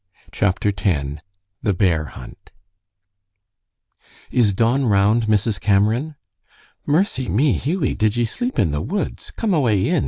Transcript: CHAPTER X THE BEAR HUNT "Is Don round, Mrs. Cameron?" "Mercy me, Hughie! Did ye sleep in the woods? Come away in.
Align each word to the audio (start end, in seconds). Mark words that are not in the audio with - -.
CHAPTER 0.31 0.73
X 0.75 1.21
THE 1.61 1.73
BEAR 1.75 2.05
HUNT 2.05 2.49
"Is 4.31 4.51
Don 4.55 4.87
round, 4.87 5.27
Mrs. 5.27 5.61
Cameron?" 5.61 6.15
"Mercy 6.87 7.29
me, 7.29 7.53
Hughie! 7.53 7.93
Did 7.93 8.17
ye 8.17 8.25
sleep 8.25 8.57
in 8.57 8.71
the 8.71 8.81
woods? 8.81 9.29
Come 9.29 9.53
away 9.53 9.87
in. 9.89 9.99